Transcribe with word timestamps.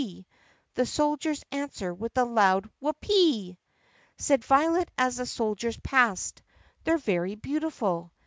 da! 0.01 0.05
ree! 0.07 0.25
The 0.73 0.85
soldiers 0.87 1.45
answer 1.51 1.93
with 1.93 2.17
a 2.17 2.23
loud 2.25 2.67
"Whoopee!" 2.79 3.51
vi 3.51 3.57
Said 4.17 4.43
Violet 4.43 4.89
as 4.97 5.17
the 5.17 5.27
soldiers 5.27 5.77
passed, 5.77 6.41
"They 6.85 6.93
're 6.93 6.97
very 6.97 7.35
beautiful." 7.35 8.11